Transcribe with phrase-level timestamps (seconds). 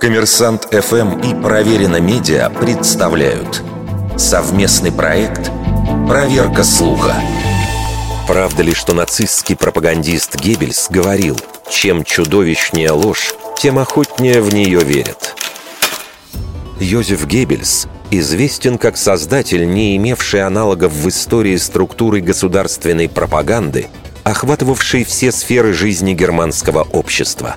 [0.00, 3.62] Коммерсант ФМ и Проверено Медиа представляют
[4.16, 5.50] совместный проект
[6.08, 7.14] «Проверка слуха».
[8.28, 11.36] Правда ли, что нацистский пропагандист Геббельс говорил,
[11.70, 15.34] чем чудовищнее ложь, тем охотнее в нее верят?
[16.80, 23.88] Йозеф Геббельс известен как создатель, не имевший аналогов в истории структуры государственной пропаганды,
[24.24, 27.56] охватывавшей все сферы жизни германского общества.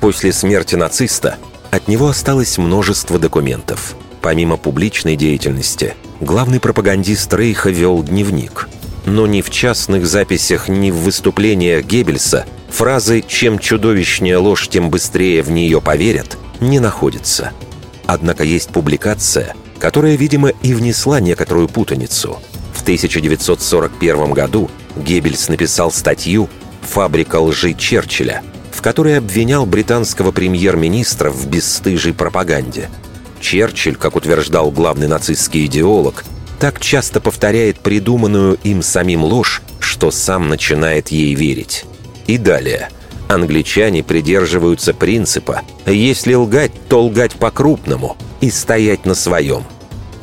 [0.00, 1.36] После смерти нациста
[1.70, 3.94] от него осталось множество документов.
[4.20, 8.68] Помимо публичной деятельности, главный пропагандист Рейха вел дневник.
[9.06, 15.42] Но ни в частных записях, ни в выступлениях Геббельса фразы «чем чудовищнее ложь, тем быстрее
[15.42, 17.52] в нее поверят» не находится.
[18.06, 22.40] Однако есть публикация– которая, видимо, и внесла некоторую путаницу.
[22.74, 26.48] В 1941 году Геббельс написал статью
[26.82, 28.42] «Фабрика лжи Черчилля»,
[28.78, 32.88] в которой обвинял британского премьер-министра в бесстыжей пропаганде.
[33.40, 36.24] Черчилль, как утверждал главный нацистский идеолог,
[36.60, 41.86] так часто повторяет придуманную им самим ложь, что сам начинает ей верить.
[42.28, 42.90] И далее.
[43.26, 49.64] Англичане придерживаются принципа «если лгать, то лгать по-крупному», и стоять на своем.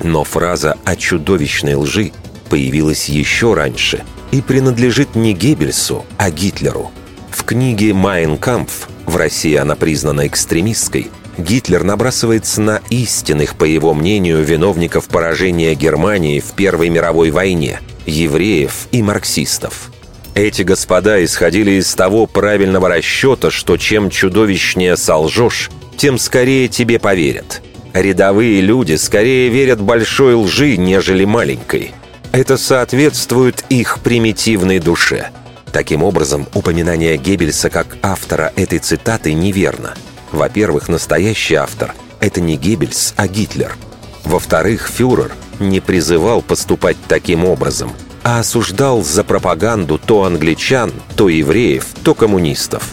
[0.00, 2.12] Но фраза о чудовищной лжи
[2.48, 6.92] появилась еще раньше и принадлежит не Геббельсу, а Гитлеру.
[7.34, 13.92] В книге «Майн Кампф» в России она признана экстремистской, Гитлер набрасывается на истинных, по его
[13.92, 19.90] мнению, виновников поражения Германии в Первой мировой войне– евреев и марксистов.
[20.36, 27.60] Эти господа исходили из того правильного расчета, что чем чудовищнее солжешь, тем скорее тебе поверят–
[27.94, 31.92] Рядовые люди скорее верят большой лжи, нежели маленькой.
[32.32, 35.28] Это соответствует их примитивной душе.
[35.74, 39.94] Таким образом, упоминание Геббельса как автора этой цитаты неверно.
[40.30, 43.76] Во-первых, настоящий автор– это не Геббельс, а Гитлер.
[44.22, 51.86] Во-вторых, фюрер не призывал поступать таким образом, а осуждал за пропаганду то англичан, то евреев,
[52.04, 52.84] то коммунистов.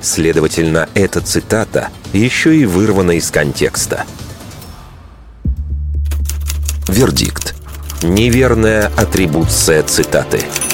[0.00, 4.06] Следовательно, эта цитата еще и вырвана из контекста–
[6.88, 7.54] Вердикт.
[8.02, 10.40] Неверная атрибуция цитаты–